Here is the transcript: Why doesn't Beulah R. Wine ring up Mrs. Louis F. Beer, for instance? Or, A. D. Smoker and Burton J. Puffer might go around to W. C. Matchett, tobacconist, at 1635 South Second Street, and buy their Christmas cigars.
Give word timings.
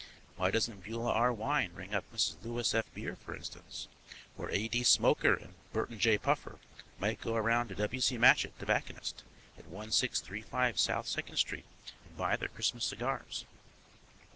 Why 0.35 0.49
doesn't 0.49 0.83
Beulah 0.83 1.11
R. 1.13 1.31
Wine 1.31 1.73
ring 1.75 1.93
up 1.93 2.11
Mrs. 2.11 2.43
Louis 2.43 2.73
F. 2.73 2.91
Beer, 2.95 3.15
for 3.17 3.35
instance? 3.35 3.87
Or, 4.35 4.49
A. 4.49 4.67
D. 4.67 4.81
Smoker 4.81 5.35
and 5.35 5.53
Burton 5.73 5.99
J. 5.99 6.17
Puffer 6.17 6.57
might 6.97 7.21
go 7.21 7.35
around 7.35 7.67
to 7.67 7.75
W. 7.75 8.01
C. 8.01 8.17
Matchett, 8.17 8.57
tobacconist, 8.57 9.21
at 9.59 9.67
1635 9.67 10.79
South 10.79 11.07
Second 11.07 11.37
Street, 11.37 11.65
and 12.03 12.17
buy 12.17 12.35
their 12.35 12.49
Christmas 12.49 12.83
cigars. 12.85 13.45